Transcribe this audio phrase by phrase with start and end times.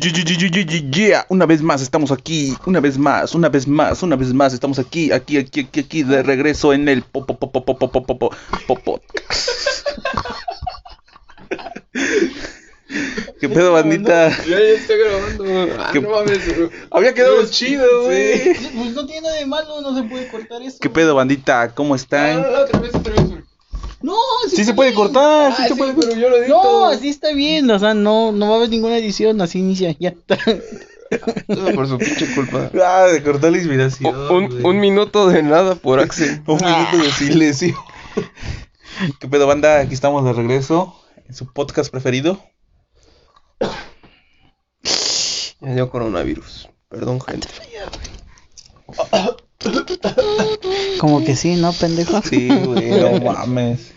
[0.00, 4.54] Yeah, una vez más estamos aquí, una vez más, una vez más, una vez más
[4.54, 8.30] estamos aquí, aquí, aquí, aquí, aquí de regreso en el popo popo popo popo popo
[8.66, 9.02] popo.
[13.40, 14.30] ¿Qué pedo, bandita?
[14.44, 15.44] Yo ya estoy grabando.
[16.90, 18.54] Había quedado chido, güey.
[18.54, 20.78] Pues no tiene nada de malo, no se puede cortar eso.
[20.80, 21.74] ¿Qué pedo, bandita?
[21.74, 22.40] ¿Cómo están?
[22.40, 23.29] otra vez, otra vez.
[24.02, 24.16] No,
[24.48, 25.00] Sí se está puede bien.
[25.02, 26.54] cortar, sí Ah, se sí, puede pero yo lo edito.
[26.62, 29.94] No, así está bien, o sea, no, no va a haber ninguna edición, así inicia,
[29.98, 30.38] ya está.
[31.48, 32.70] Todo por su pinche culpa.
[32.84, 34.14] Ah, de cortar la inspiración.
[34.30, 34.64] Un, güey.
[34.64, 36.42] un minuto de nada por Axel.
[36.46, 37.76] Un minuto de silencio.
[39.20, 39.80] ¿Qué pedo, banda?
[39.80, 40.94] Aquí estamos de regreso
[41.28, 42.40] en su podcast preferido.
[45.60, 46.68] Ya dio coronavirus.
[46.88, 47.48] Perdón, gente.
[51.00, 52.20] Como que sí, ¿no, pendejo?
[52.22, 53.92] Sí, güey, no mames.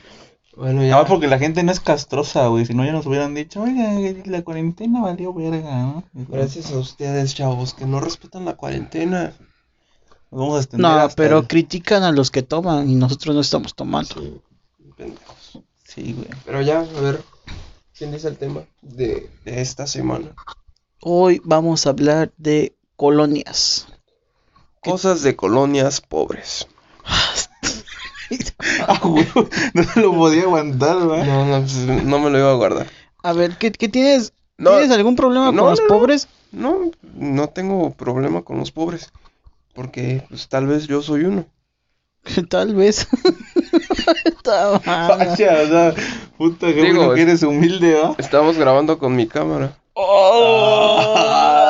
[0.55, 0.95] Bueno, Nada ya.
[0.97, 2.65] más porque la gente no es castrosa, güey.
[2.65, 3.91] Si no, ya nos hubieran dicho, oiga,
[4.25, 6.03] la cuarentena valió verga, ¿no?
[6.13, 9.33] Gracias a ustedes, chavos, que no respetan la cuarentena.
[10.31, 13.33] Nos vamos a extender No, hasta pero el- critican a los que toman y nosotros
[13.35, 14.15] no estamos tomando.
[14.95, 15.59] Pendejos.
[15.83, 16.27] Sí, güey.
[16.45, 17.21] Pero ya, a ver.
[17.97, 20.35] ¿Quién dice el tema de, de esta semana?
[21.01, 23.87] Hoy vamos a hablar de colonias.
[24.81, 26.67] Cosas de colonias pobres.
[28.87, 31.23] Ah, no lo podía aguantar, güey.
[31.23, 32.87] No, no, pues, no me lo iba a guardar.
[33.21, 34.33] A ver, ¿qué, qué tienes?
[34.57, 34.71] No.
[34.71, 36.27] ¿Tienes algún problema No, con los no, pobres?
[36.51, 39.11] No, no tengo problema con los pobres.
[39.75, 41.45] Porque, pues, tal vez yo soy uno.
[42.49, 43.07] Tal vez.
[44.25, 45.17] Está mal.
[45.17, 45.93] Pacha, o sea,
[46.37, 48.15] puta que Digo, bueno que eres humilde, ¿va?
[48.17, 49.77] Estamos grabando con mi cámara.
[49.95, 51.62] Ah,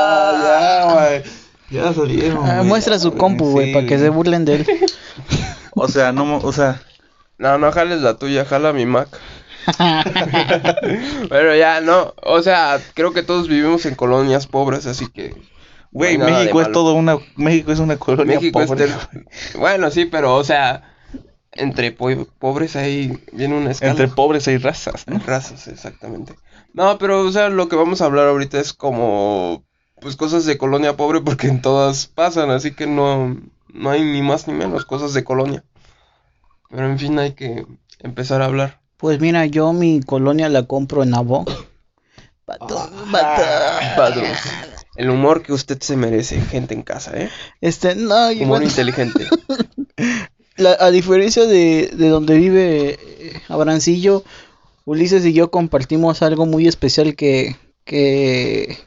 [1.74, 2.46] ya, salieron.
[2.50, 4.68] Ah, muestra su compu, güey, Sí, para que se burlen de él.
[5.76, 6.82] O sea, no, o sea,
[7.40, 9.08] No, no jales la tuya, jala mi Mac.
[11.30, 12.14] Pero ya, no.
[12.24, 15.36] O sea, creo que todos vivimos en colonias pobres, así que.
[15.92, 18.86] güey, no hay México es todo una, México es una colonia México es pobre.
[18.88, 19.26] ter-
[19.60, 20.94] Bueno, sí, pero, o sea,
[21.54, 23.92] entre po- pobres ahí viene una escala.
[23.92, 25.20] Entre pobres hay razas, ¿no?
[25.26, 26.36] razas, exactamente.
[26.74, 29.64] No, pero, o sea, lo que vamos a hablar ahorita es como,
[30.04, 33.36] pues, cosas de colonia pobre, porque en todas pasan, así que no,
[33.74, 35.64] no hay ni más ni menos cosas de colonia.
[36.70, 37.66] Pero, en fin, hay que
[38.00, 38.80] empezar a hablar.
[38.98, 41.46] Pues mira, yo mi colonia la compro en Avon.
[42.46, 43.42] Vato, vato.
[43.96, 44.28] Padre,
[44.96, 47.30] El humor que usted se merece, gente en casa, ¿eh?
[47.62, 49.26] Este, no, Humor inteligente.
[50.58, 54.24] la- a diferencia de, de donde vive eh, Abrancillo,
[54.86, 58.78] Ulises y yo compartimos algo muy especial que, que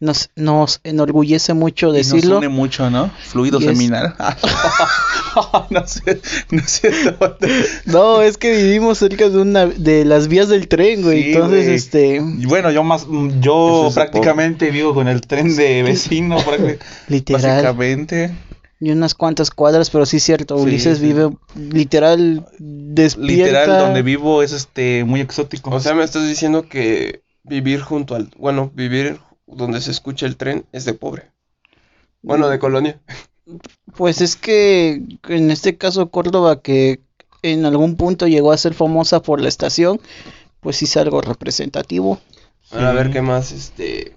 [0.00, 2.38] nos, nos enorgullece mucho Y nos decirlo.
[2.38, 3.10] une mucho, ¿no?
[3.28, 4.14] Fluido es- seminal.
[5.70, 7.36] no sé, no es cierto.
[7.86, 11.22] No, es que vivimos cerca de una de las vías del tren, güey.
[11.24, 11.76] Sí, Entonces, güey.
[11.76, 16.38] este, Y bueno, yo más, mm, yo es prácticamente vivo con el tren de vecino,
[17.08, 18.30] literal, básicamente.
[18.80, 21.04] y unas cuantas cuadras, pero sí es cierto, Sí, Ulises sí.
[21.04, 23.44] vive literal despierta.
[23.44, 25.70] Literal, donde vivo es este muy exótico.
[25.70, 28.30] O sea, me estás diciendo que vivir junto al...
[28.38, 29.18] Bueno, vivir
[29.54, 31.30] donde se escucha el tren es de pobre.
[32.22, 33.00] Bueno, de colonia.
[33.96, 37.00] Pues es que en este caso Córdoba, que
[37.42, 40.00] en algún punto llegó a ser famosa por la estación,
[40.60, 42.20] pues sí es algo representativo.
[42.70, 44.14] Bueno, a ver qué más, este...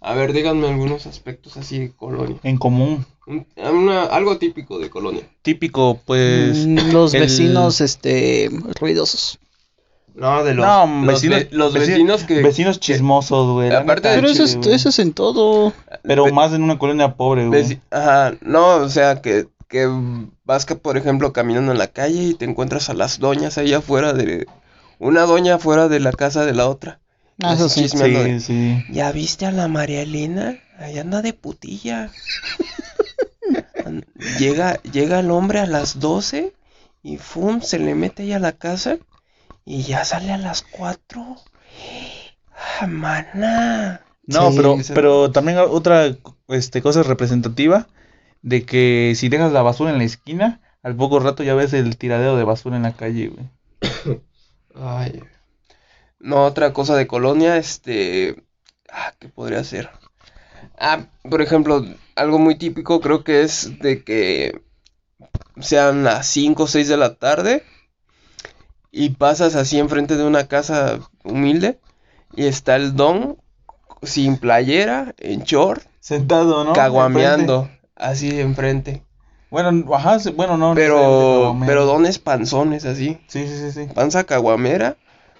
[0.00, 2.36] A ver, díganme algunos aspectos así de colonia.
[2.44, 3.04] en común.
[3.26, 5.28] Un- una- algo típico de colonia.
[5.42, 6.64] Típico, pues.
[6.64, 8.48] Mm, los el- vecinos, este,
[8.78, 9.40] ruidosos.
[10.16, 12.42] No, de los, no, los, vecinos, ve- los veci- vecinos que...
[12.42, 13.70] Vecinos chismosos, güey.
[13.72, 14.72] Aparte Pero eso es, güey.
[14.74, 15.72] eso es en todo.
[16.02, 17.62] Pero ve- más en una colonia pobre, güey.
[17.64, 19.86] veci- Ajá, no, o sea, que, que
[20.44, 23.74] vas, que, por ejemplo, caminando en la calle y te encuentras a las doñas ahí
[23.74, 24.46] afuera de...
[24.98, 26.98] Una doña afuera de la casa de la otra.
[27.42, 27.82] Ah, eso sí.
[27.82, 28.84] de, Sí, sí.
[28.90, 30.56] ¿Ya viste a la María Elena?
[30.78, 32.10] Ahí anda de putilla.
[34.38, 36.52] Llega, llega el hombre a las 12
[37.02, 37.60] y ¡fum!
[37.60, 38.96] se le mete ahí a la casa
[39.66, 41.36] y ya sale a las 4.
[42.80, 44.00] ¡Ah, mana!
[44.26, 46.16] No, Sí, pero, pero también otra
[46.48, 47.88] este, cosa representativa
[48.42, 51.98] de que si dejas la basura en la esquina, al poco rato ya ves el
[51.98, 54.20] tiradero de basura en la calle, güey.
[54.74, 55.20] Ay.
[56.20, 58.44] No, otra cosa de colonia, este...
[58.88, 59.90] Ah, ¿qué podría ser?
[60.78, 61.84] Ah, por ejemplo,
[62.14, 64.62] algo muy típico creo que es de que
[65.60, 67.64] sean las 5 o 6 de la tarde
[68.98, 71.78] y pasas así enfrente de una casa humilde
[72.34, 73.36] y está el don
[74.02, 76.72] sin playera, en short, Sentado, ¿no?
[76.72, 79.02] caguameando, así enfrente.
[79.50, 80.74] Bueno, ajá, bueno, no.
[80.74, 83.92] Pero, necesariamente pero dones panzones así, Sí, sí, sí, sí.
[83.94, 84.96] panza caguamera,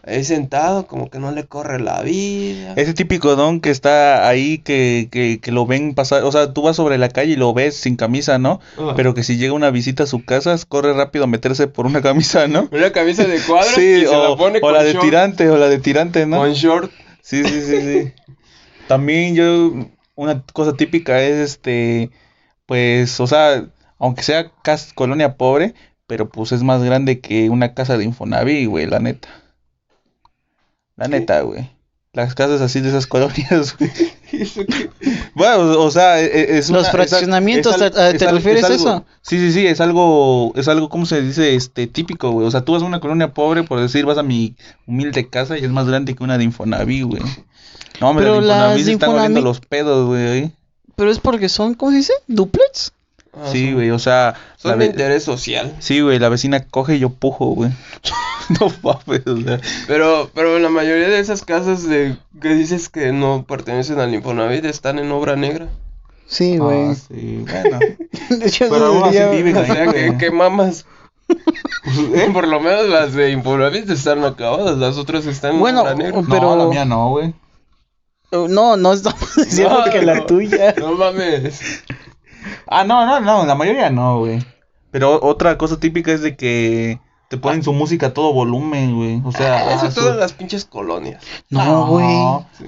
[0.07, 2.75] ahí sentado, como que no le corre la vida.
[2.77, 6.63] Ese típico don que está ahí, que, que, que lo ven pasar, o sea, tú
[6.63, 8.61] vas sobre la calle y lo ves sin camisa, ¿no?
[8.79, 8.95] Ah.
[8.97, 12.03] Pero que si llega una visita a su casa, corre rápido a meterse por una
[12.03, 12.69] camisa, ¿no?
[12.77, 15.05] Una camisa de cuadros Sí, y se o, la pone o con la de short,
[15.05, 16.39] tirante, o la de tirante, ¿no?
[16.39, 16.93] Con short.
[17.23, 18.13] Sí, sí, sí, sí.
[18.89, 19.73] También yo,
[20.15, 22.11] una cosa típica es este,
[22.67, 23.67] pues, o sea,
[23.99, 24.53] aunque sea
[24.95, 25.75] colonia pobre,
[26.07, 29.29] pero pues es más grande que una casa de Infonavit, güey, la neta.
[30.97, 31.71] La neta, güey.
[32.13, 33.91] Las casas así de esas colonias, güey.
[35.35, 38.17] Bueno, o, sea, e- e- es Los una- es al- fraccionamientos, es al- ¿te- te
[38.17, 39.05] es al- refieres es a eso?
[39.23, 41.55] Sí, sí, sí, es algo, es algo, ¿cómo se dice?
[41.55, 42.47] Este, típico, güey.
[42.47, 44.57] O sea, tú vas a una colonia pobre, por decir, vas a mi
[44.87, 47.23] humilde casa y es más grande que una de Infonavit, güey.
[48.01, 50.53] No, me Pero las Infonavit se están oliendo Infonavit- los pedos, güey.
[50.97, 52.13] Pero es porque son, ¿cómo se dice?
[52.27, 52.93] ¿Duplex?
[53.37, 55.75] Ah, Sí, güey, o sea, la Son de interés social.
[55.79, 57.71] sí, güey, la vecina coge y yo pujo, güey.
[58.61, 59.61] no mames, o sea.
[59.87, 64.65] Pero, pero la mayoría de esas casas de que dices que no pertenecen al Infonavit
[64.65, 65.69] están en obra negra.
[66.27, 66.91] Sí, güey.
[66.91, 67.79] Ah, sí, bueno.
[68.31, 70.87] De hecho, Pero así viven O sea, que, que mamas.
[72.33, 76.23] Por lo menos las de Infonavit están acabadas, las otras están Bueno, en obra negra.
[76.23, 77.35] No, Pero- la mía no, güey.
[78.33, 80.27] No, no estamos diciendo No, que la no.
[80.27, 80.75] tuya.
[80.79, 81.61] No mames.
[82.69, 84.45] Ah, no, no, no, la mayoría no, güey.
[84.91, 89.21] Pero otra cosa típica es de que te ponen su música a todo volumen, güey.
[89.25, 91.23] O sea, Eso ah, su- todas las pinches colonias.
[91.51, 92.07] No, güey.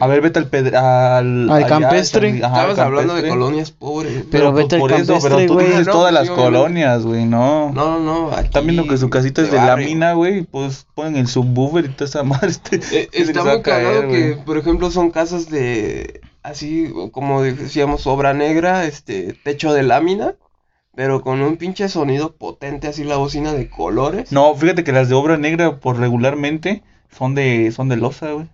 [0.00, 2.30] A ver, vete al pedre- al, Al campestre.
[2.30, 3.28] Estabas hablando de campestre.
[3.30, 4.24] colonias pobres.
[4.30, 7.70] Pero vete al por eso, pero campestre, tú dices No, todas las colonias, güey, no.
[7.72, 8.32] No, no, no.
[8.32, 9.76] Aquí, Están viendo que su casita es de barrio.
[9.86, 12.50] lámina, güey, y pues ponen el subwoofer y toda esa madre.
[12.72, 18.84] Eh, está muy cagado que, por ejemplo, son casas de, así como decíamos, obra negra,
[18.84, 20.34] este, techo de lámina,
[20.94, 24.32] pero con un pinche sonido potente, así la bocina de colores.
[24.32, 28.48] No, fíjate que las de obra negra, por regularmente, son de, son de losa, güey.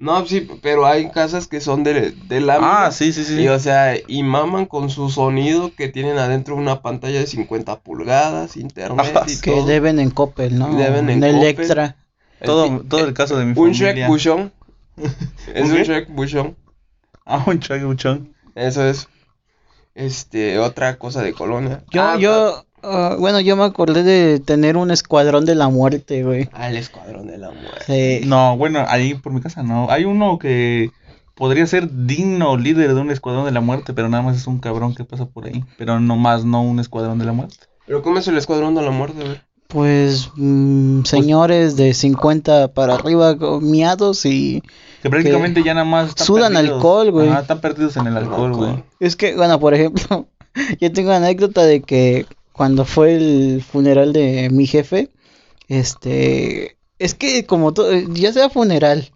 [0.00, 2.86] No, sí, pero hay casas que son de, de lámina.
[2.86, 3.40] Ah, sí, sí, sí.
[3.42, 7.80] Y o sea, y maman con su sonido que tienen adentro una pantalla de 50
[7.80, 9.66] pulgadas, internet Ah, y Que todo.
[9.66, 10.72] deben en Coppel, ¿no?
[10.76, 11.48] Deben en en Coppel.
[11.50, 11.96] Electra.
[12.44, 13.92] todo, El- todo el caso de mi Un familia.
[13.94, 14.52] Shrek buchón.
[15.52, 15.78] es ¿Un un?
[15.82, 16.56] Shrek buchón.
[17.30, 18.34] Ah, un buchón.
[18.54, 19.06] Eso es.
[19.94, 21.84] Este, otra cosa de colonia.
[21.90, 26.22] Yo, Ah, yo, ah, bueno, yo me acordé de tener un escuadrón de la muerte,
[26.24, 26.48] güey.
[26.52, 28.20] Al escuadrón de la muerte.
[28.20, 28.26] Sí.
[28.26, 29.90] No, bueno, ahí por mi casa no.
[29.90, 30.90] Hay uno que
[31.34, 34.58] podría ser digno líder de un escuadrón de la muerte, pero nada más es un
[34.58, 35.64] cabrón que pasa por ahí.
[35.76, 37.56] Pero no más, no un escuadrón de la muerte.
[37.86, 39.40] Pero ¿cómo es el escuadrón de la muerte, güey?
[39.68, 44.62] Pues, mm, señores de 50 para arriba miados y...
[45.02, 46.76] Que prácticamente ya nada más están Sudan perdidos.
[46.76, 47.28] alcohol, güey.
[47.28, 48.82] Ajá, están perdidos en el alcohol, güey.
[48.98, 50.26] Es que, bueno, por ejemplo,
[50.80, 55.10] yo tengo anécdota de que cuando fue el funeral de mi jefe,
[55.68, 59.10] este, es que como todo, ya sea funeral,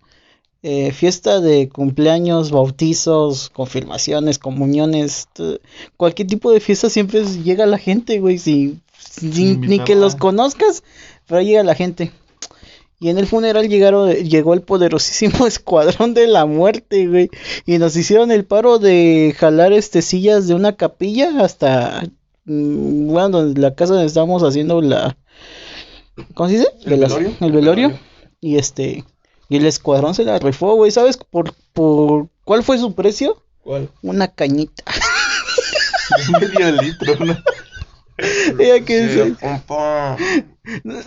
[0.62, 5.28] eh, fiesta de cumpleaños, bautizos, confirmaciones, comuniones,
[5.96, 10.82] cualquier tipo de fiesta siempre llega la gente, güey, si, sin- ni que los conozcas,
[11.26, 12.12] pero ahí llega la gente.
[13.00, 17.30] Y en el funeral llegaron, llegó el poderosísimo escuadrón de la muerte, güey.
[17.66, 22.04] Y nos hicieron el paro de jalar este sillas de una capilla hasta
[22.44, 25.16] mm, bueno, la casa donde estábamos haciendo la
[26.34, 26.68] ¿cómo se dice?
[26.84, 27.32] ¿El velorio?
[27.40, 27.98] el velorio.
[28.40, 29.04] Y este
[29.48, 30.90] y el escuadrón se la rifó, güey.
[30.92, 33.42] ¿Sabes por por cuál fue su precio?
[33.64, 33.90] ¿Cuál?
[34.02, 34.84] Una cañita.
[36.40, 37.36] Medio litro, ¿no?
[38.58, 40.16] Ella que Sí, es- pum, pum.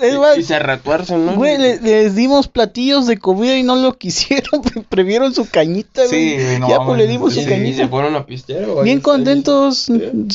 [0.02, 1.36] es más, Y se retuercen, ¿no?
[1.36, 6.40] Güey, les dimos platillos de comida y no lo quisieron, previeron su cañita, güey.
[6.40, 7.78] Sí, no ya pues le dimos Sí, su y cañita.
[7.78, 8.84] se fueron a pistear, güey.
[8.84, 10.28] Bien contentos, sí, bien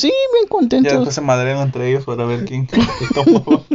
[0.43, 0.91] Ya contentos.
[0.93, 2.67] después se madrean entre ellos para ver quién
[3.13, 3.65] tomó.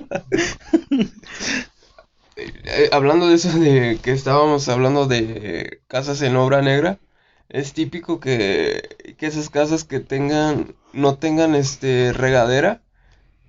[2.36, 6.98] Eh, hablando de eso de que estábamos hablando de casas en obra negra,
[7.48, 12.82] es típico que, que esas casas que tengan, no tengan este regadera,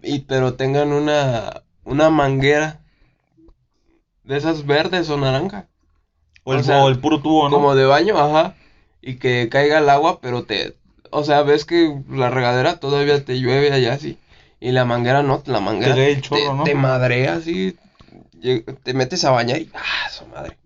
[0.02, 2.82] y pero tengan una, una manguera
[4.24, 5.68] de esas verdes o naranja,
[6.44, 7.56] O el, O sea, o el puro tubo, ¿no?
[7.56, 8.56] como de baño, ajá,
[9.02, 10.76] y que caiga el agua, pero te,
[11.12, 14.18] o sea, ves que la regadera todavía te llueve allá así,
[14.60, 16.64] y la manguera no, la manguera cae el chorro, ¿no?
[16.64, 17.78] te madrea así,
[18.84, 20.58] te metes a bañar y, ah, su madre,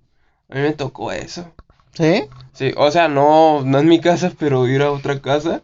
[0.50, 1.52] a mí me tocó eso.
[1.94, 2.24] ¿Sí?
[2.54, 5.62] Sí, o sea, no, no en mi casa, pero ir a otra casa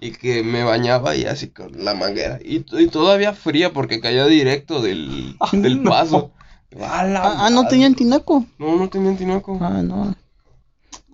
[0.00, 2.38] y que me bañaba y así con la manguera.
[2.44, 5.90] Y, y todavía fría porque caía directo del, del no.
[5.90, 6.30] paso.
[6.80, 8.44] Ah, ah, no tenían tinaco.
[8.58, 9.58] No, no tenían tinaco.
[9.60, 10.14] Ah, no.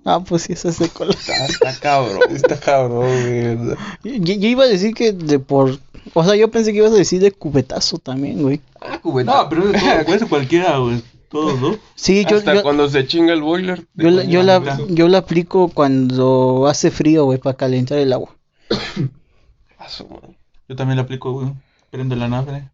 [0.05, 1.15] Ah, pues sí, ese es de color.
[1.15, 2.21] Está, está cabrón.
[2.35, 3.43] Está cabrón, güey.
[3.57, 3.79] ¿verdad?
[4.03, 5.79] Yo, yo iba a decir que de por.
[6.15, 8.61] O sea, yo pensé que ibas a decir de cubetazo también, güey.
[8.81, 9.43] Ah, cubeta.
[9.43, 11.01] No, pero es de todo, cualquiera, güey.
[11.29, 11.79] Todos, ¿no?
[11.95, 13.87] Sí, yo, Hasta yo, cuando se chinga el boiler.
[13.95, 18.37] yo, la, yo, la, yo la aplico cuando hace frío, güey, para calentar el agua.
[20.69, 21.52] Yo también lo aplico, güey.
[21.90, 22.71] Prendo la nafre.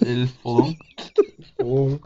[0.00, 0.76] El fogón.
[1.60, 1.98] Oh,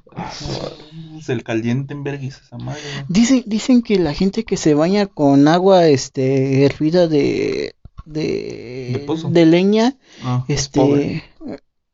[1.19, 2.81] Es el caliente en vergüenza esa madre.
[3.09, 7.75] Dicen, dicen que la gente que se baña con agua este hervida de
[8.07, 9.29] de, De pozo.
[9.29, 11.23] de leña, Ah, es este pobre.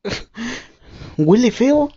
[1.17, 1.91] huele feo.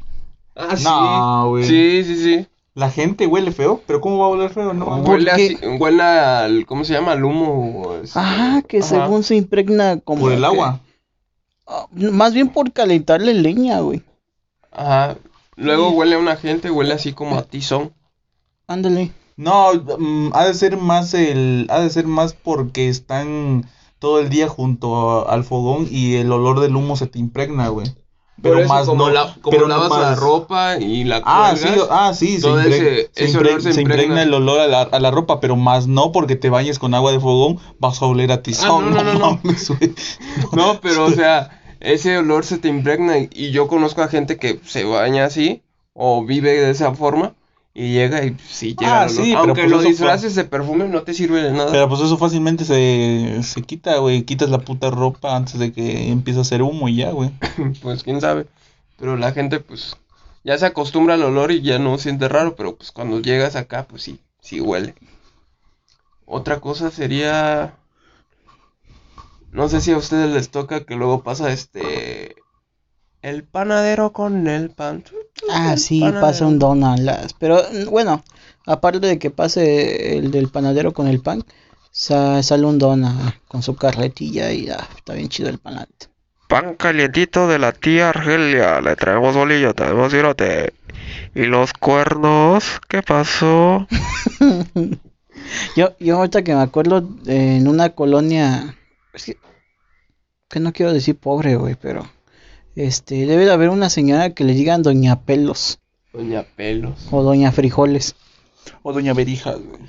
[0.57, 1.65] Ah, sí.
[1.69, 2.47] Sí, sí, sí.
[2.75, 4.73] La gente huele feo, pero ¿cómo va a oler feo?
[4.73, 7.13] No, ¿Por Huele así, huele al, ¿cómo se llama?
[7.13, 7.95] Al humo.
[8.03, 8.87] este, Ajá, que ajá.
[8.89, 10.81] según se impregna como por el que- agua.
[11.67, 14.03] Ah, más bien por calentarle leña, güey.
[14.71, 15.17] Ajá.
[15.57, 17.93] Luego huele a una gente, huele así como a tizón.
[18.67, 19.13] Ándale.
[19.37, 23.67] No, mm, ha de ser más el, ha de ser más porque están
[23.99, 27.69] todo el día junto a- al fogón y el olor del humo se te impregna,
[27.69, 27.87] güey.
[28.43, 32.13] Pero más como, no, la- como pero lavas la ropa y la Ah, sí, ah,
[32.15, 34.23] sí, se, todo impreg- ese- se ese impreg- olor se se impregna impregna.
[34.23, 37.13] el olor a la, a la ropa, pero más no porque te bañes con agua
[37.13, 38.97] de fogón, vas a oler a tizón.
[38.97, 40.53] Ah, no, no, no, no.
[40.53, 44.61] No, pero o sea, ese olor se te impregna y yo conozco a gente que
[44.65, 45.63] se baña así
[45.95, 47.35] o vive de esa forma
[47.75, 49.25] y llega y sí llega Ah, el olor.
[49.25, 51.73] sí, pero Aunque pues lo fue- disfraces de perfume no te sirve de nada.
[51.73, 54.23] Pero pues eso fácilmente se, se quita, güey.
[54.25, 57.31] Quitas la puta ropa antes de que empiece a hacer humo y ya, güey.
[57.83, 58.47] Pues quién sabe.
[58.99, 59.97] Pero la gente pues
[60.45, 63.87] ya se acostumbra al olor y ya no siente raro, pero pues cuando llegas acá
[63.89, 64.95] pues sí, sí huele.
[66.27, 67.75] Otra cosa sería
[69.51, 72.37] no sé si a ustedes les toca que luego pasa este
[73.23, 75.05] el panadero con el pan.
[75.51, 76.21] Ah, El sí, panadero.
[76.21, 77.33] pasa un don a las.
[77.35, 78.23] Pero mm, bueno,
[78.67, 81.45] aparte de que pase el del panadero con el pan,
[81.91, 85.93] sa- sale un don a- con su carretilla y ah, está bien chido el panadero.
[86.49, 88.81] Pan calientito de la tía Argelia.
[88.81, 90.75] Le traemos bolillo, traemos virote.
[91.35, 92.65] ¿Y los cuernos?
[92.89, 93.87] ¿Qué pasó?
[95.77, 98.77] Yo, yo ahorita que me acuerdo eh, en una colonia,
[99.13, 99.37] es que,
[100.49, 102.09] que no quiero decir pobre, güey, pero
[102.77, 105.79] este debe de haber una señora que le digan Doña Pelos
[106.13, 107.09] Doña Pelos.
[107.11, 108.15] o Doña Frijoles.
[108.83, 109.81] O Doña Berijas, güey.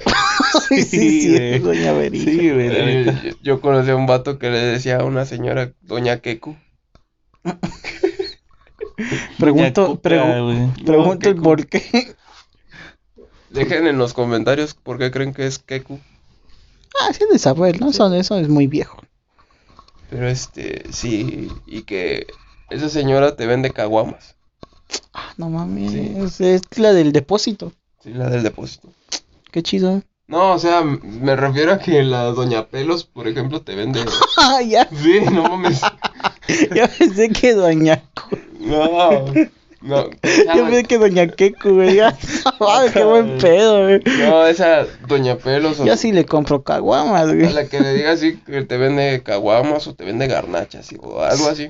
[0.69, 1.59] sí, sí, güey.
[1.59, 2.25] Doña Berija.
[2.31, 2.67] Sí, güey.
[2.71, 6.55] Eh, yo, yo conocí a un vato que le decía a una señora Doña Keku.
[9.39, 10.85] Pregunto, Doña Cuca, pregu- güey.
[10.85, 12.15] pregunto el por qué.
[13.49, 15.99] Dejen en los comentarios por qué creen que es Keku.
[17.01, 17.89] Ah, sí de saber, ¿no?
[17.89, 18.97] Eso, eso es muy viejo.
[20.09, 22.27] Pero este, sí, y que
[22.70, 24.36] esa señora te vende caguamas.
[25.13, 27.72] Ah, no mames, es la del depósito.
[28.03, 28.89] Sí, la del depósito.
[29.51, 30.01] Qué chido.
[30.27, 34.03] No, o sea, me refiero a que la Doña Pelos, por ejemplo, te vende.
[34.38, 35.82] Ah, ya, Sí, no mames.
[36.75, 38.03] ya pensé que Doña
[38.60, 39.25] No,
[39.82, 40.10] no.
[40.12, 41.96] Yo pensé que Doña Keku, güey.
[41.96, 42.17] ya.
[42.93, 44.01] Qué buen pedo, güey.
[44.20, 45.79] No, esa Doña Pelos.
[45.79, 47.51] o- Yo sí le compro caguamas, A güey.
[47.53, 51.48] la que le diga así que te vende caguamas o te vende garnachas o algo
[51.50, 51.70] así.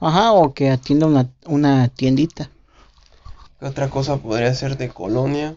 [0.00, 2.50] Ajá, o que atienda una, una tiendita.
[3.58, 5.54] ¿Qué otra cosa podría ser de colonia?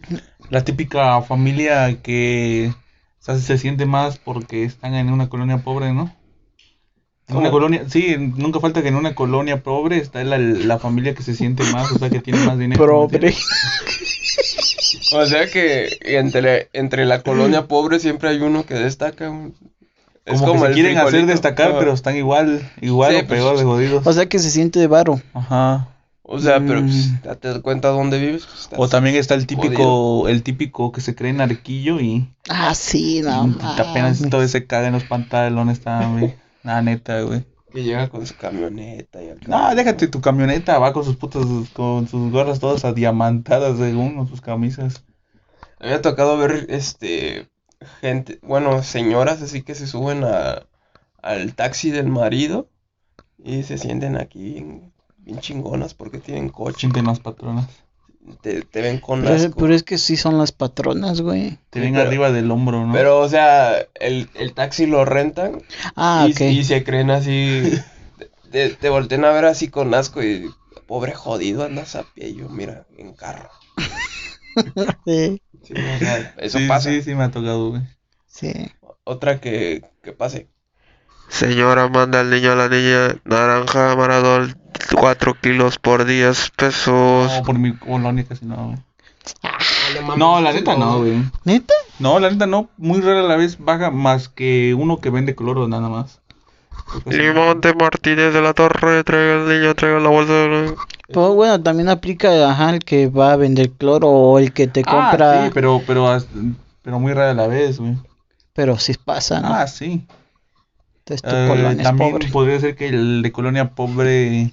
[0.50, 2.74] La típica familia que
[3.24, 6.14] o sea, se siente más porque están en una colonia pobre, ¿no?
[7.30, 11.16] En una colonia, sí, nunca falta que en una colonia pobre está la, la familia
[11.16, 12.82] que se siente más, o sea, que tiene más dinero.
[12.82, 13.34] ¿me Pobre.
[15.14, 19.32] O sea que entre, entre la colonia pobre siempre hay uno que destaca.
[20.26, 23.40] Es Como, como, que se quieren hacer destacar, pero están igual, igual Sí, o pues,
[23.42, 24.08] peor de jodidos.
[24.08, 25.22] O sea que se siente de varo.
[25.34, 25.90] Ajá.
[26.22, 26.86] O sea, pero Mm.
[26.86, 28.46] pues, date cuenta dónde vives.
[28.46, 30.30] pues, estás- O también está el típico, jodido.
[30.30, 33.48] el típico que se cree narquillo y, Ah, sí, no.
[33.48, 36.34] y apenas todo se caga en los pantalones, está, güey.
[36.64, 37.44] La neta, güey.
[37.74, 39.42] Que llega con su camioneta y acá.
[39.48, 44.26] No, déjate tu camioneta, va con sus putas, con sus gorras todas adiamantadas según o
[44.28, 45.04] sus camisas.
[45.80, 47.50] A mí me ha tocado ver, este,
[48.02, 50.64] gente, bueno, señoras así que se suben a,
[51.22, 52.68] al taxi del marido
[53.44, 56.82] y se sienten aquí bien, bien chingonas porque tienen coche.
[56.82, 57.68] Sienten las patronas.
[58.42, 59.60] Te, te ven con Pero, asco.
[59.60, 61.58] pero es que sí son las patronas, güey.
[61.70, 62.94] Te Sí, ven pero- arriba del hombro, ¿no?
[62.94, 65.62] Pero, o sea, el, el taxi lo rentan
[65.96, 66.40] Ah, y, ok.
[66.42, 67.74] y se creen así,
[68.50, 70.50] te, te voltean a ver así con asco y,
[70.88, 73.50] pobre jodido, andas a pie, y yo, mira, en carro.
[75.06, 76.90] Sí, Sí, o sea, eso sí, pasa.
[76.90, 77.82] Sí, sí me ha tocado, güey.
[78.28, 78.52] sí.
[79.06, 80.48] Otra que, que pase.
[81.28, 84.56] Señora, manda al niño a la niña naranja maradol
[84.96, 87.32] 4 kilos por 10 pesos.
[87.32, 88.78] No, por mi colonia casi no, güey.
[90.08, 91.22] No, No, la neta no, güey.
[91.44, 91.74] ¿Neta?
[92.00, 92.70] No, la neta no.
[92.78, 96.22] Muy rara la vez baja más que uno que vende color nada más.
[97.06, 100.76] Limón de Martínez de la Torre, traiga al niño, traiga la bolsa.
[101.14, 104.84] Pero bueno, también aplica ajá, el que va a vender cloro o el que te
[104.84, 105.42] compra.
[105.42, 106.08] Ah, sí, pero, pero,
[106.82, 107.96] pero muy rara a la vez, güey.
[108.54, 109.50] Pero sí pasa, ¿no?
[109.50, 110.08] Ah, sí.
[111.06, 112.32] Entonces tu Eh, colonia es también pobre.
[112.32, 114.52] podría ser que el de colonia pobre,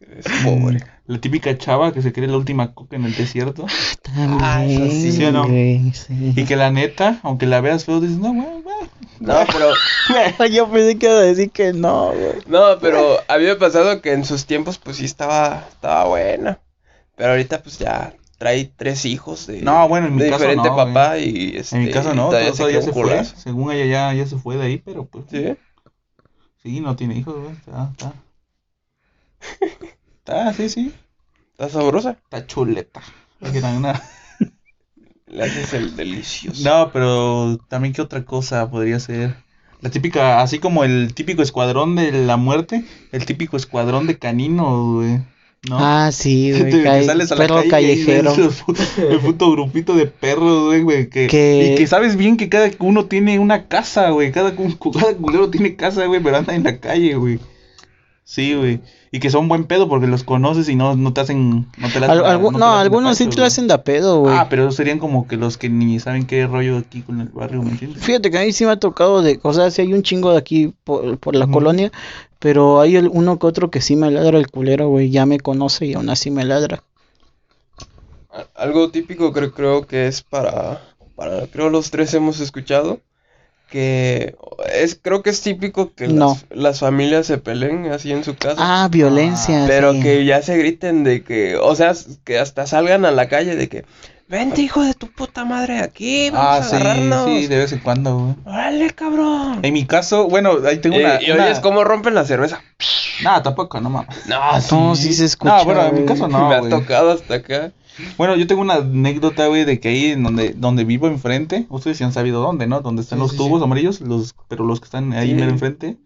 [0.00, 0.80] Es pobre.
[1.06, 3.66] la típica chava que se cree la última coca en el desierto.
[4.02, 5.12] También, Ah, sí.
[5.12, 5.46] ¿Sí o no?
[5.94, 6.32] sí.
[6.36, 8.55] Y que la neta, aunque la veas feo, dices, no, güey.
[9.20, 9.72] No, pero,
[10.50, 12.34] Yo pensé que iba a decir que no, güey.
[12.46, 16.58] no, pero había pasado que en sus tiempos, pues sí estaba, estaba buena.
[17.16, 20.68] Pero ahorita, pues ya trae tres hijos de, No, bueno, en mi de caso diferente
[20.68, 20.86] no, güey.
[20.86, 23.24] papá y este, En mi caso no, todavía todo, se fue.
[23.24, 25.56] Según ella ya, ya se fue de ahí, pero pues ¿Sí?
[26.62, 27.52] sí, no tiene hijos, güey.
[27.52, 28.12] Está, está.
[30.18, 30.94] Está, sí, sí.
[31.52, 32.16] ¿Está sabrosa?
[32.24, 33.00] Está chuleta.
[33.40, 34.02] Una-
[35.28, 36.62] Le haces el delicioso.
[36.68, 39.34] No, pero también qué otra cosa podría ser.
[39.80, 44.94] La típica, así como el típico escuadrón de la muerte, el típico escuadrón de caninos,
[44.94, 45.18] güey.
[45.68, 45.78] ¿No?
[45.80, 46.70] Ah, sí, güey.
[46.70, 48.32] Que sales a la perro calle callejero.
[49.10, 52.70] el puto grupito de perros, güey, güey, que, Que- y que sabes bien que cada
[52.78, 56.62] uno tiene una casa, güey, cada, cu- cada culero tiene casa, güey, pero anda en
[56.64, 57.38] la calle, güey.
[58.28, 58.80] Sí, güey.
[59.12, 62.00] Y que son buen pedo porque los conoces y no, no te hacen, no te
[62.00, 64.34] la Al- no, la hacen de algunos sí te lo hacen de a pedo, güey.
[64.36, 67.28] Ah, pero esos serían como que los que ni saben qué rollo aquí con el
[67.28, 68.02] barrio, ¿me entiendes?
[68.02, 70.32] Fíjate que a mí sí me ha tocado de, o sea, sí hay un chingo
[70.32, 71.92] de aquí por, por la colonia,
[72.40, 75.38] pero hay el- uno que otro que sí me ladra el culero, güey, ya me
[75.38, 76.82] conoce y aún así me ladra.
[78.56, 80.82] Algo típico creo, creo que es para,
[81.14, 83.00] para, creo los tres hemos escuchado,
[83.68, 84.36] que
[84.72, 86.28] es, creo que es típico que No.
[86.28, 89.64] las, las familias se peleen así en su casa, Ah, violencia.
[89.66, 90.00] pero sí.
[90.02, 91.92] que ya se griten de que, o sea,
[92.24, 93.84] que hasta salgan a la calle de que,
[94.28, 97.72] vente hijo de tu puta madre aquí, vamos Ah, a sí, agarrarnos, sí, de vez
[97.72, 98.34] en cuando, güey.
[98.56, 99.60] órale cabrón.
[99.62, 101.22] En mi caso, bueno, ahí tengo Eh, una...
[101.22, 102.60] y una- oyes cómo rompen la cerveza.
[103.22, 104.26] Nah, tampoco, no mames.
[104.26, 104.38] No,
[104.70, 105.58] No, sí se escucha.
[105.58, 107.72] No, bueno, en mi caso no, me ha tocado hasta acá.
[108.18, 111.96] Bueno, yo tengo una anécdota, güey, de que ahí en donde, donde vivo enfrente, ustedes
[111.98, 112.80] sí han sabido dónde, ¿no?
[112.80, 113.64] Donde están Sí, los sí, tubos sí.
[113.64, 115.98] amarillos, los, pero los que están ahí mero enfrente.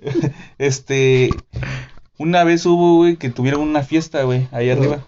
[0.58, 1.30] este,
[2.18, 5.06] una vez hubo, güey, que tuvieron una fiesta, güey, ahí arriba.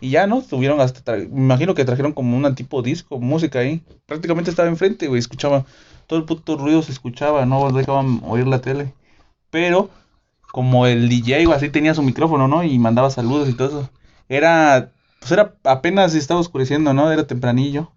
[0.00, 0.42] Y ya, ¿no?
[0.42, 3.82] Tuvieron hasta, me imagino que trajeron como una tipo disco, música ahí.
[4.06, 5.64] Prácticamente estaba enfrente, güey, escuchaba,
[6.06, 8.94] todo el puto ruido se escuchaba, no dejaban oír la tele.
[9.50, 9.90] Pero,
[10.52, 12.64] como el DJ o así tenía su micrófono, ¿no?
[12.64, 13.90] Y mandaba saludos y todo eso.
[14.32, 14.90] Era,
[15.20, 17.12] pues era apenas estaba oscureciendo, ¿no?
[17.12, 17.92] Era tempranillo,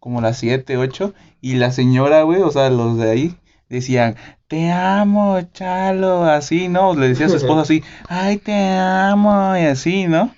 [0.00, 1.14] como las 7, 8.
[1.40, 3.36] Y la señora, güey, o sea, los de ahí,
[3.68, 4.16] decían,
[4.48, 6.94] te amo, chalo, así, ¿no?
[6.94, 10.34] Le decía a su esposa así, ay, te amo, y así, ¿no?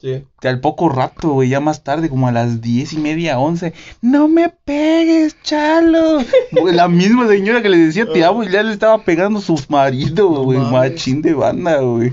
[0.00, 0.24] Sí.
[0.42, 4.26] Al poco rato, güey, ya más tarde, como a las diez y media, once, no
[4.26, 6.18] me pegues, chalo.
[6.72, 10.28] La misma señora que le decía te amo y ya le estaba pegando su marido,
[10.30, 10.72] No güey, mames.
[10.92, 12.10] machín de banda, güey.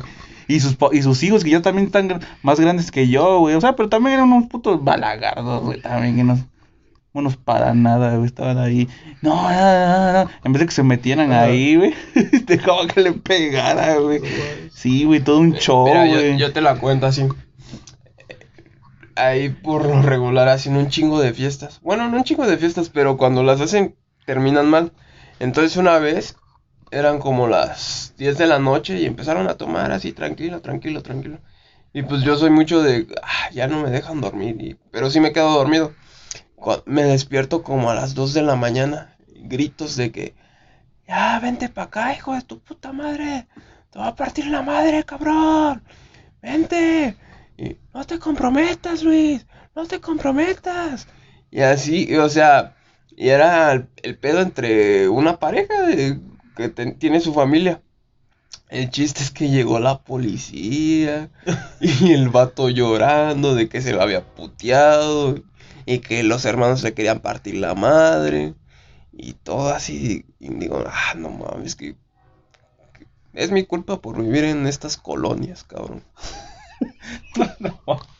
[0.49, 3.53] Y sus, y sus hijos que ya también están más grandes que yo, güey.
[3.53, 6.39] O sea, pero también eran unos putos balagardos, güey, también que no,
[7.13, 8.89] unos para nada, güey, estaban ahí.
[9.21, 10.29] No, no, no, no.
[10.43, 11.93] En vez de que se metieran ahí, güey,
[12.47, 14.21] dejaba que le pegara, güey.
[14.73, 16.37] Sí, güey, todo un show, Mira, yo, güey.
[16.37, 17.27] yo te la cuento así.
[19.15, 21.79] Ahí por lo regular hacen un chingo de fiestas.
[21.83, 24.93] Bueno, no un chingo de fiestas, pero cuando las hacen terminan mal.
[25.39, 26.37] Entonces una vez
[26.91, 31.39] eran como las 10 de la noche y empezaron a tomar así tranquilo, tranquilo, tranquilo.
[31.93, 35.19] Y pues yo soy mucho de, "Ah, ya no me dejan dormir, y- pero sí
[35.19, 35.93] me quedo dormido.
[36.85, 40.33] Me despierto como a las 2 de la mañana, gritos de que,
[41.07, 43.47] ya vente pa' acá, hijo de tu puta madre,
[43.91, 45.83] te va a partir la madre, cabrón,
[46.41, 47.15] vente,
[47.57, 51.07] y no te comprometas, Luis, no te comprometas.
[51.51, 52.75] Y así, o sea,
[53.15, 56.19] y era el, el pedo entre una pareja de-
[56.59, 57.81] que tiene su familia.
[58.67, 61.29] El chiste es que llegó la policía
[61.79, 65.35] y el vato llorando de que se lo había puteado
[65.85, 68.53] y que los hermanos le querían partir la madre
[69.13, 70.25] y todo así.
[70.39, 71.95] Y digo, ah, no mames, que,
[72.93, 76.03] que es mi culpa por vivir en estas colonias, cabrón.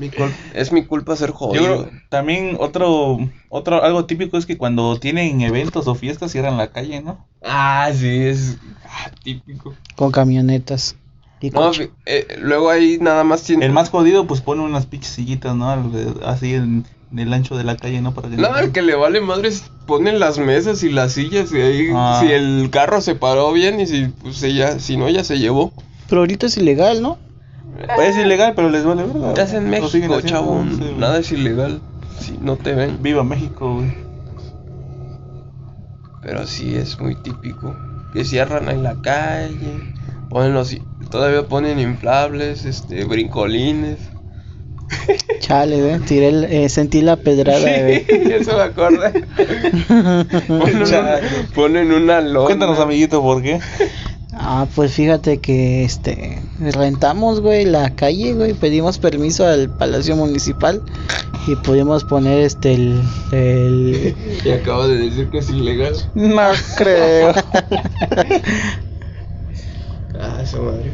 [0.00, 0.10] Mi
[0.54, 1.64] es mi culpa ser Yo jodido.
[1.64, 3.18] creo también otro,
[3.50, 7.26] otro, algo típico es que cuando tienen eventos o fiestas cierran la calle, ¿no?
[7.44, 9.74] Ah, sí, es ah, típico.
[9.96, 10.96] Con camionetas.
[11.42, 11.70] Y No,
[12.06, 13.66] eh, luego ahí nada más tiene.
[13.66, 15.70] El más jodido pues pone unas pinches sillitas, ¿no?
[16.24, 18.14] Así en, en el ancho de la calle, ¿no?
[18.14, 21.56] Para que No, el que le vale madres pone las mesas y las sillas y
[21.60, 22.20] ahí Ah.
[22.22, 25.74] si el carro se paró bien y si pues ella, si no ya se llevó.
[26.08, 27.18] Pero ahorita es ilegal, ¿no?
[27.98, 29.28] Es ilegal, pero les vale verga.
[29.28, 31.80] Estás en México, haciendo, chavo, sí, nada es ilegal
[32.18, 33.02] si no te ven.
[33.02, 33.92] Viva México, güey.
[36.22, 37.74] Pero sí es muy típico
[38.12, 39.94] que cierran en la calle,
[40.28, 40.76] ponen los
[41.10, 43.98] Todavía ponen inflables, este, brincolines.
[45.40, 45.98] Chale, güey.
[46.00, 48.04] Tiré el- eh, sentí la pedrada, güey.
[48.32, 49.12] Eso me acuerda.
[50.46, 51.18] ponen, una,
[51.54, 52.46] ponen una lona.
[52.46, 53.58] Cuéntanos, amiguito, ¿por qué?
[54.42, 60.82] Ah, pues fíjate que este rentamos, güey, la calle, güey, pedimos permiso al Palacio Municipal
[61.46, 64.16] y pudimos poner este el, el...
[64.44, 65.94] Y acabo de decir que es ilegal.
[66.14, 67.34] No creo.
[70.22, 70.92] Ah, esa madre.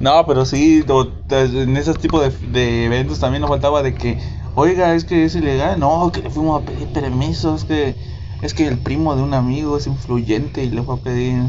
[0.00, 0.82] No, pero sí,
[1.30, 4.18] en esos tipos de, de eventos también nos faltaba de que,
[4.54, 5.78] oiga, es que es ilegal.
[5.78, 7.94] No, que le fuimos a pedir permiso, es que,
[8.40, 11.42] es que el primo de un amigo es influyente y le fue a pedir.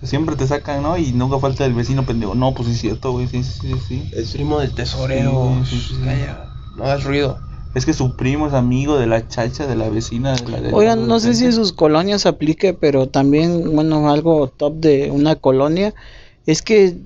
[0.00, 0.96] Sea, siempre te sacan, ¿no?
[0.98, 2.34] Y nunca falta el vecino pendejo.
[2.34, 4.10] No, pues sí es cierto, güey, sí, sí, sí, sí.
[4.12, 5.62] Es primo del tesorero.
[5.64, 6.02] Sí, sí, sí.
[6.04, 6.50] Calla.
[6.74, 7.40] No hagas ruido.
[7.74, 10.34] Es que su primo es amigo de la chacha, de la vecina.
[10.34, 14.48] De la, de Oigan, no sé si en sus colonias aplique, pero también, bueno, algo
[14.48, 15.94] top de una colonia
[16.46, 16.96] es que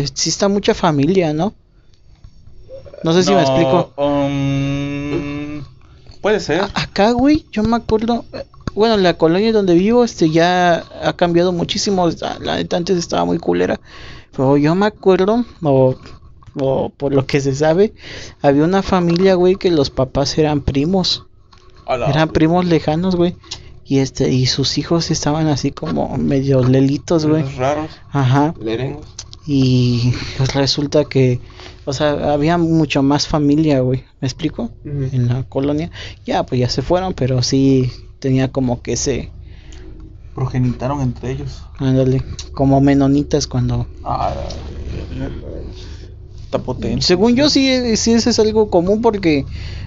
[0.00, 1.54] exista mucha familia, ¿no?
[3.02, 3.92] No sé si me explico.
[3.96, 5.62] um,
[6.20, 6.60] puede ser.
[6.60, 8.24] A- Acá, güey, yo me acuerdo,
[8.74, 12.08] bueno, la colonia donde vivo, este, ya ha cambiado muchísimo.
[12.40, 13.80] La neta antes estaba muy culera,
[14.36, 15.94] pero yo me acuerdo, o,
[16.58, 17.94] o por lo que se sabe,
[18.42, 21.24] había una familia, güey, que los papás eran primos,
[22.08, 23.36] eran primos lejanos, güey,
[23.84, 27.90] y este, y sus hijos estaban así como medio lelitos, güey, raros.
[28.10, 29.06] ajá, Lerengos.
[29.46, 31.40] y pues resulta que,
[31.84, 34.70] o sea, había mucho más familia, güey, ¿me explico?
[34.84, 35.90] en la colonia.
[36.24, 37.92] Ya, pues ya se fueron, pero sí
[38.24, 39.30] tenía como que ese,
[40.34, 41.62] Progenitaron entre ellos.
[41.76, 42.22] ándale,
[42.54, 43.86] como menonitas cuando...
[44.02, 44.32] Ah,
[46.42, 47.02] está potente.
[47.02, 49.44] Según yo sí, sí ese es algo común porque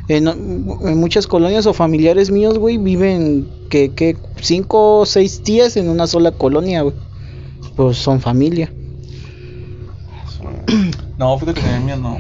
[0.08, 5.76] en, en muchas colonias o familiares míos, güey, viven que, que cinco o seis tías
[5.78, 6.96] en una sola colonia, güey.
[7.76, 8.72] Pues son familia.
[11.18, 12.20] No, fíjate que en mío no.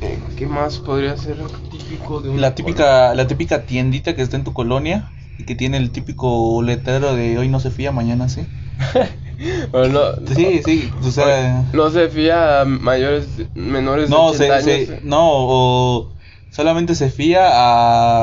[0.00, 1.36] Eh, ¿Qué más podría ser
[1.70, 5.54] típico de una La típica, la típica tiendita que está en tu colonia y que
[5.54, 8.46] tiene el típico letrero de hoy no se fía, mañana sí.
[9.72, 10.00] Bueno,
[10.34, 14.92] Sí, sí, o sea, no se fía a mayores, menores no, de se, 80 se-
[14.92, 15.04] años.
[15.04, 16.12] no, o
[16.50, 17.44] solamente se fía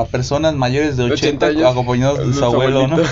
[0.02, 1.72] a personas mayores de 80, 80 años.
[1.72, 2.98] acompañados de su abuelo, ¿no?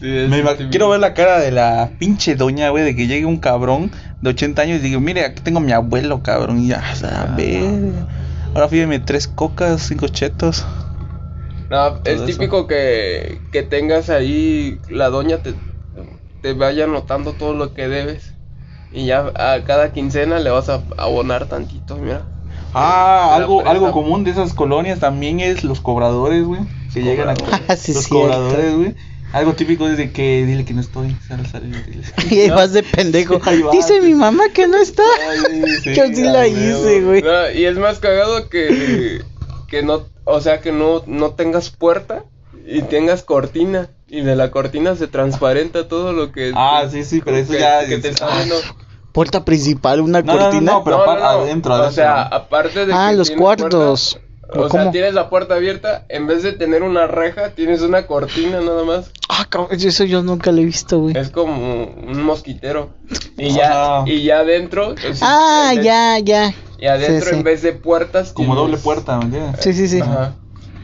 [0.00, 3.38] Sí, Me quiero ver la cara de la pinche doña, güey, de que llegue un
[3.38, 6.82] cabrón de 80 años y diga, mire, aquí tengo a mi abuelo, cabrón, y ya,
[7.02, 7.64] a ver.
[8.54, 10.64] Ahora fíjeme, tres cocas, cinco chetos.
[11.70, 15.54] No, es típico que, que tengas ahí, la doña te,
[16.40, 18.34] te vaya anotando todo lo que debes.
[18.90, 22.22] Y ya a cada quincena le vas a abonar tantito, mira.
[22.72, 26.62] Ah, algo, algo común de esas colonias también es los cobradores, güey.
[26.92, 27.34] Que llegan a
[27.68, 28.08] Ah, sí, los cierto.
[28.10, 28.94] cobradores, güey.
[29.32, 31.14] Algo típico es de que dile que no estoy.
[31.26, 32.02] Sale, sale, dile.
[32.30, 33.38] Y ahí vas de pendejo.
[33.44, 33.72] Vas.
[33.72, 35.02] Dice mi mamá que no está.
[35.30, 37.20] Ay, sí, Yo sí a la hice, güey.
[37.20, 39.22] No, y es más cagado que,
[39.68, 42.24] que no, o sea, que no, no tengas puerta
[42.66, 43.88] y tengas cortina.
[44.10, 46.52] Y de la cortina se transparenta todo lo que...
[46.54, 48.54] Ah, sí, sí, pero eso que- ya que es- te está dando.
[49.12, 50.72] Puerta principal, una No, no, no, cortina.
[50.72, 51.92] no, pero apar- adentro, O adentro.
[51.94, 54.18] sea, aparte de ah, que los cuartos.
[54.20, 54.92] puerta, ¿O o sea, cómo?
[54.92, 59.10] tienes la puerta abierta, en vez de tener una reja, tienes una cortina nada más.
[59.28, 61.16] Ah, cabrón, eso yo nunca lo he visto, güey.
[61.18, 62.90] Es como un mosquitero.
[63.36, 64.04] Y Ah.
[64.06, 64.94] ya, y ya adentro.
[65.20, 66.54] Ah, ya, ya.
[66.78, 67.36] Y adentro Sí, sí.
[67.36, 68.32] en vez de puertas.
[68.32, 69.56] como tienes- doble puerta, ¿me entiendes?
[69.60, 70.00] Sí, sí, sí.
[70.00, 70.34] Ajá.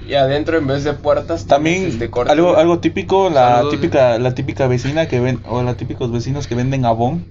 [0.07, 1.46] Y adentro en vez de puertas.
[1.46, 5.76] También este, algo algo típico, la Saludos, típica la típica vecina que ven o los
[5.76, 7.24] típicos vecinos que venden abón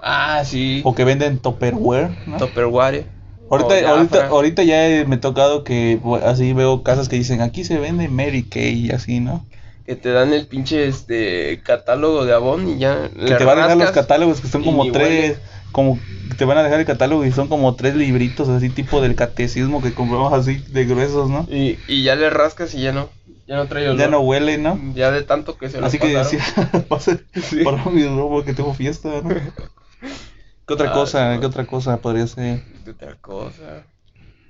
[0.00, 0.80] Ah, sí.
[0.84, 2.36] o que venden Tupperware, ¿no?
[2.38, 3.06] Tupperware.
[3.48, 7.40] Ahorita, O ahorita, ahorita ya he- me ha tocado que así veo casas que dicen
[7.40, 9.46] aquí se vende Mary Kay y así, ¿no?
[9.86, 13.08] Que te dan el pinche este catálogo de Avon y ya.
[13.14, 15.36] Que te van a dejar los catálogos que son como tres, huele.
[15.76, 15.98] Como
[16.38, 19.82] te van a dejar el catálogo y son como tres libritos así tipo del catecismo
[19.82, 21.46] que compramos así de gruesos, ¿no?
[21.50, 23.10] Y, y ya le rascas y ya no.
[23.46, 23.98] Ya no trae olor.
[24.00, 24.80] Ya no huele, ¿no?
[24.94, 26.40] Ya de tanto que se lo Así que pasaron.
[26.40, 27.62] decía, pase Sí.
[27.62, 29.28] para mi robo que tengo fiesta, ¿no?
[29.28, 31.40] ¿Qué otra Ah, cosa, no.
[31.40, 32.64] qué otra cosa podría ser?
[32.86, 33.84] De otra cosa.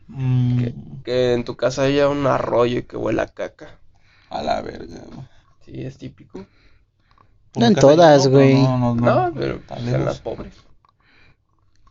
[0.07, 3.81] Mm, Que, que en tu casa haya un arroyo y que huela a caca.
[4.31, 5.01] a la verga.
[5.13, 5.27] güey.
[5.65, 6.47] Sí, es típico.
[7.57, 8.55] No en todas, güey.
[8.63, 9.27] No, no, no.
[9.29, 10.55] No, pero pues, en las pobres.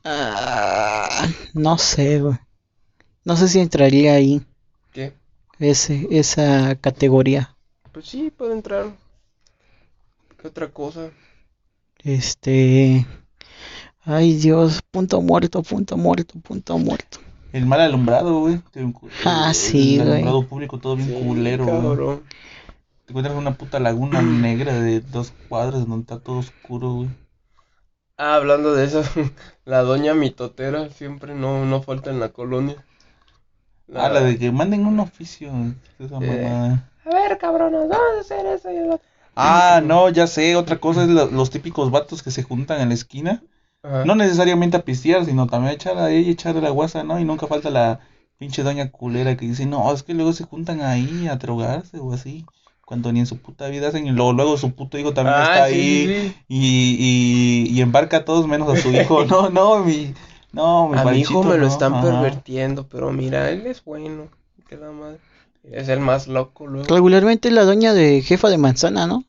[0.05, 2.35] Ah, no sé, güey.
[3.23, 4.43] No sé si entraría ahí
[4.93, 5.13] ¿Qué?
[5.59, 7.55] ese, esa categoría.
[7.91, 8.91] Pues sí, puede entrar.
[10.39, 11.09] ¿Qué otra cosa?
[12.03, 13.05] Este.
[14.03, 17.17] Ay, Dios, punto muerto, punto muerto, punto muerto.
[17.51, 18.61] El mal alumbrado, güey.
[18.75, 18.93] El-
[19.25, 20.11] Ah, el- sí, El güey.
[20.13, 22.19] alumbrado público todo bien Sí, culero, güey.
[23.05, 27.09] Te encuentras una puta laguna negra de dos cuadras donde está todo oscuro, güey.
[28.17, 29.03] Ah, hablando de eso,
[29.65, 32.83] la doña mitotera siempre no, no falta en la colonia.
[33.93, 35.51] Ah, la de que manden un oficio.
[35.99, 36.43] Esa Eh.
[36.43, 36.89] mamada.
[37.05, 39.01] A ver, cabrones, vamos a hacer eso y otro.
[39.35, 40.55] Ah, no, ya sé.
[40.55, 43.43] Otra cosa es lo- los típicos vatos que se juntan en la esquina.
[43.83, 44.05] Ajá.
[44.05, 47.19] No necesariamente a pistear, sino también a echar ahí, echarle la guasa, ¿no?
[47.19, 47.99] Y nunca falta la
[48.39, 52.13] pinche doña culera que dice, no, es que luego se juntan ahí a drogarse o
[52.13, 52.45] así.
[52.85, 55.43] Cuando ni en su puta vida hacen, y luego, luego su puto hijo también Ah,
[55.43, 56.07] está sí, ahí.
[56.07, 56.35] sí.
[56.47, 59.25] Y, y, y embarca a todos menos a su hijo.
[59.29, 60.13] No, no, mi,
[60.53, 62.01] no, mi A mi hijo me lo están ajá.
[62.03, 64.29] pervertiendo, pero mira, él es bueno.
[64.69, 65.19] Que la madre.
[65.63, 66.87] Es el más loco luego.
[66.87, 69.25] Regularmente la doña de jefa de manzana, ¿no?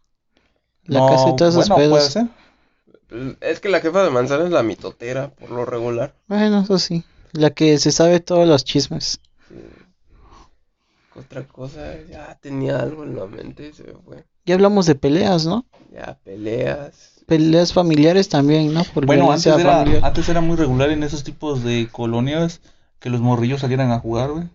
[0.84, 2.12] La No, que hace todos esos bueno, puede pedos.
[2.12, 2.26] ser.
[3.40, 6.14] Es que la jefa de manzana es la mitotera, por lo regular.
[6.28, 7.02] Bueno, eso sí.
[7.32, 9.20] La que se sabe todos los chismes.
[9.48, 9.54] Sí.
[11.18, 14.24] Otra cosa, ya tenía algo en la mente y se me fue.
[14.44, 15.64] Ya hablamos de peleas, ¿no?
[15.92, 17.24] Ya peleas.
[17.26, 18.84] Peleas familiares también, ¿no?
[18.84, 20.04] Por Bueno, antes era, familiar.
[20.04, 22.60] antes era muy regular en esos tipos de colonias
[23.00, 24.48] que los morrillos salieran a jugar, güey.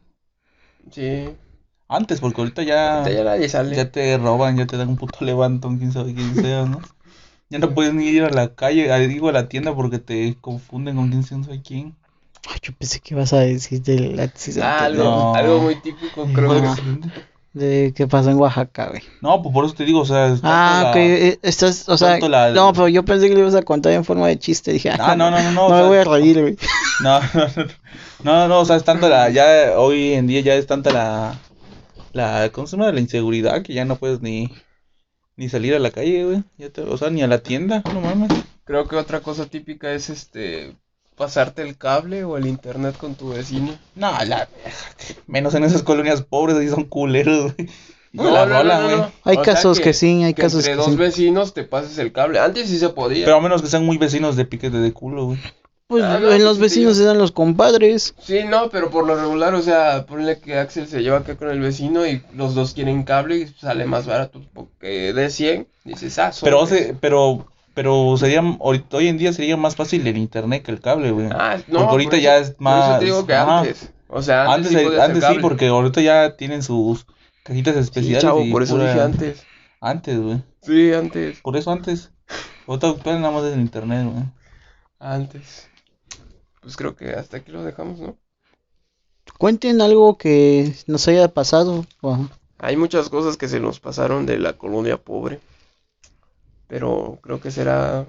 [0.91, 1.35] Sí.
[1.87, 3.75] Antes, porque ahorita ya, Ahorita ya nadie sale.
[3.75, 6.81] ya te roban, ya te dan un puto levantón, quién sabe quién seas, ¿no?
[7.49, 10.37] Ya no puedes ni ir a la calle, a- digo a la tienda porque te
[10.39, 11.95] confunden con quién sabe quién.
[12.49, 15.35] Ay, yo pensé que ibas a decir del Ah, accidente algo, No.
[15.35, 16.75] algo muy típico, creo No.
[16.75, 16.81] que
[17.53, 19.01] de que pasó en Oaxaca, güey.
[19.21, 22.17] No, pues por eso te digo, o sea, Ah, ok, la- eh, estás, o sea,
[22.19, 24.89] la- no, pero yo pensé que lo ibas a contar en forma de chiste, dije,
[24.89, 26.57] Ah, no, no, no, no, no me sea, voy a reír, güey.
[27.03, 27.47] No, no,
[28.23, 30.91] no, no, no, o sea, es tanta la, ya hoy en día ya es tanta
[30.91, 31.39] la,
[32.13, 32.91] la, ¿cómo se llama?
[32.91, 34.49] La inseguridad que ya no puedes ni,
[35.35, 37.99] ni salir a la calle, güey, ya te- o sea, ni a la tienda, no
[38.01, 38.31] mames.
[38.63, 40.75] Creo que otra cosa típica es este
[41.21, 43.77] pasarte el cable o el internet con tu vecino.
[43.95, 44.47] No, la,
[45.27, 47.69] menos en esas colonias pobres, ahí son culeros, güey.
[48.13, 48.97] No, la no, no, rola, no, güey.
[48.97, 49.11] no.
[49.23, 50.95] Hay O sea casos que, sí, hay que casos entre que dos sí.
[50.95, 52.39] vecinos te pases el cable.
[52.39, 53.23] Antes sí se podía.
[53.25, 55.39] Pero a menos que sean muy vecinos de piquete de culo, güey.
[55.87, 57.03] Pues Ah, no, en los vecinos sí.
[57.03, 58.15] eran los compadres.
[58.21, 61.49] Sí, no, pero por lo regular, o sea, ponle que Axel se lleva acá con
[61.51, 64.41] el vecino y los dos quieren cable y sale más barato.
[64.53, 66.81] Porque de 100, dices, ah, Pero, sobres.
[66.81, 71.11] hace- pero, pero sería, hoy en día sería más fácil el internet que el cable,
[71.11, 71.27] güey.
[71.31, 73.59] Ah, no, porque ahorita por ya es por eso más- te digo que ajá.
[73.59, 73.91] antes.
[74.07, 77.05] O sea, antes, Antes, sí antes sí, porque ahorita ya tienen sus
[77.43, 79.43] cajitas Sí, especiales chavo, y por eso pura- dije antes.
[79.79, 80.43] Antes, güey.
[80.61, 81.39] Sí, antes.
[81.41, 82.11] Por eso antes.
[82.67, 84.25] Ahorita actual nada más es el internet, güey.
[84.99, 85.69] Antes.
[86.61, 88.17] Pues creo que hasta aquí lo dejamos, ¿no?
[89.37, 91.85] Cuenten algo que nos haya pasado.
[92.59, 95.39] Hay muchas cosas que se nos pasaron de la colonia pobre.
[96.71, 98.05] Pero creo que será.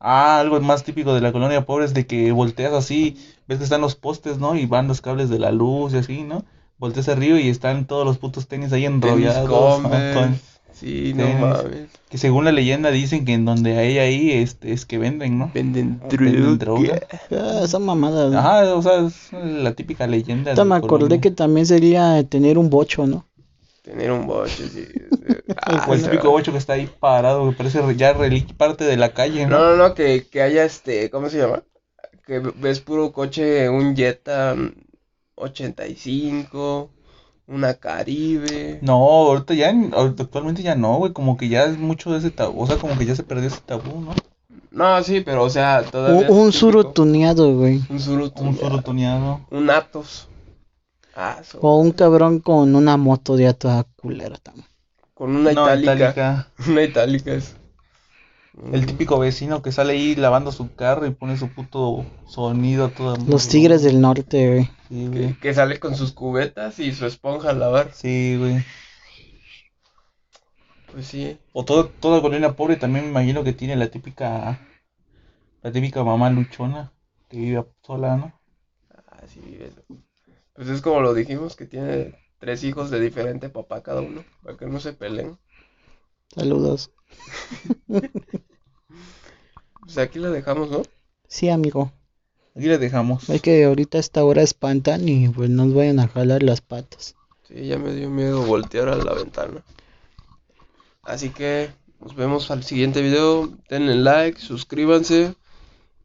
[0.00, 3.64] Ah, algo más típico de la colonia pobre es de que volteas así, ves que
[3.64, 4.56] están los postes, ¿no?
[4.56, 6.42] Y van los cables de la luz y así, ¿no?
[6.78, 9.82] Volteas arriba y están todos los putos tenis ahí enrollados.
[9.82, 10.40] Con-
[10.72, 11.90] Sí, no mames.
[12.08, 15.50] Que según la leyenda dicen que en donde hay ahí este, es que venden, ¿no?
[15.52, 17.00] Venden Venden droga.
[17.32, 18.30] Ah, esa mamada.
[18.30, 18.38] ¿no?
[18.38, 20.54] Ajá, o sea, es la típica leyenda.
[20.54, 21.20] De me acordé colonia.
[21.20, 23.26] que también sería tener un bocho, ¿no?
[23.90, 24.86] Tener un boche, sí.
[25.56, 26.08] Ah, O el no.
[26.08, 29.58] típico bocho que está ahí parado, que parece ya reliquia parte de la calle, No,
[29.58, 29.70] ¿no?
[29.70, 31.64] no, no, que, que haya este, ¿cómo se llama?
[32.24, 34.74] Que ves puro coche, un Jetta mm,
[35.34, 36.90] 85,
[37.48, 38.78] una Caribe.
[38.82, 42.62] No, ahorita ya, actualmente ya no, güey, como que ya es mucho de ese tabú,
[42.62, 44.14] o sea, como que ya se perdió ese tabú, ¿no?
[44.70, 47.80] No, sí, pero o sea, Un, todavía un tuneado, güey.
[47.90, 49.40] Un suru Un solo tuneado.
[49.50, 50.28] Un Atos.
[51.22, 54.66] Ah, so- O un cabrón con una moto de toda culera también.
[55.14, 55.92] con una No, itálica.
[55.92, 56.48] itálica.
[56.70, 57.56] Una itálica es.
[58.72, 62.90] El típico vecino que sale ahí lavando su carro y pone su puto sonido a
[62.90, 64.64] toda Los tigres del norte, güey.
[64.88, 65.34] Sí, Que, güey.
[65.40, 67.92] que sale con sus cubetas y su esponja a lavar.
[67.92, 68.64] Sí, güey.
[70.92, 71.38] Pues sí.
[71.52, 74.58] O todo, toda colonia pobre también me imagino que tiene la típica,
[75.62, 76.92] la típica mamá luchona
[77.28, 78.32] que vive sola, ¿no?
[79.08, 79.82] Ah, sí, eso.
[80.60, 84.58] Pues es como lo dijimos, que tiene tres hijos de diferente papá cada uno, para
[84.58, 85.38] que no se peleen.
[86.34, 86.90] Saludos.
[89.80, 90.82] Pues aquí la dejamos, ¿no?
[91.26, 91.90] Sí, amigo.
[92.54, 93.30] Aquí le dejamos.
[93.30, 97.16] Es que ahorita a esta hora espantan y pues nos vayan a jalar las patas.
[97.48, 99.64] Sí, ya me dio miedo voltear a la ventana.
[101.02, 101.70] Así que
[102.00, 103.48] nos vemos al siguiente video.
[103.70, 105.34] Denle like, suscríbanse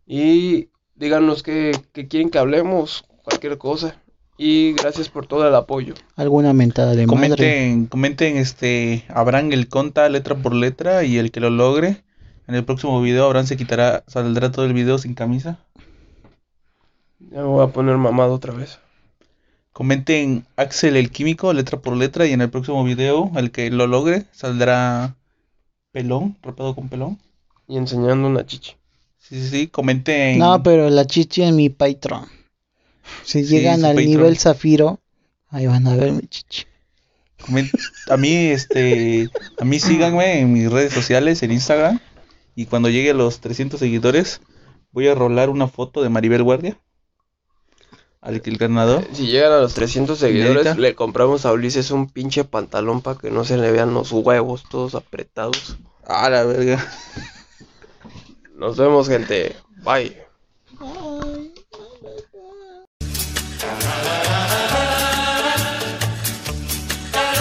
[0.07, 4.01] y díganos qué, qué quieren que hablemos, cualquier cosa.
[4.37, 5.93] Y gracias por todo el apoyo.
[6.15, 7.29] Alguna mentada de madre.
[7.29, 12.03] Comenten, comenten este Abraham el conta letra por letra y el que lo logre.
[12.47, 15.59] En el próximo video Abraham se quitará, saldrá todo el video sin camisa.
[17.19, 18.79] Ya me voy a poner mamado otra vez.
[19.71, 23.87] Comenten Axel el químico letra por letra y en el próximo video el que lo
[23.87, 25.15] logre saldrá
[25.91, 27.19] pelón, rapado con pelón.
[27.67, 28.73] Y enseñando una chichi.
[29.17, 30.37] Sí, sí, sí, comenten.
[30.37, 32.34] No, pero la chichi en mi Patreon.
[33.23, 34.09] Si llegan al Patreon.
[34.09, 34.99] nivel zafiro,
[35.49, 36.65] ahí van a ver mi chichi.
[38.09, 41.99] A mí, este, a mí síganme en mis redes sociales, en Instagram.
[42.55, 44.41] Y cuando llegue a los 300 seguidores,
[44.91, 46.79] voy a rolar una foto de Maribel Guardia.
[48.21, 49.07] Al que el ganador.
[49.13, 53.29] Si llegan a los 300 seguidores, le compramos a Ulises un pinche pantalón para que
[53.29, 55.77] no se le vean los huevos todos apretados.
[56.05, 56.83] A la verga.
[58.55, 59.55] Nos vemos, gente.
[59.83, 60.15] Bye.